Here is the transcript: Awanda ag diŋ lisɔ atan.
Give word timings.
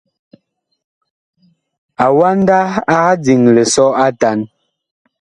Awanda 2.05 2.59
ag 2.97 3.13
diŋ 3.23 3.41
lisɔ 3.55 3.85
atan. 4.05 4.39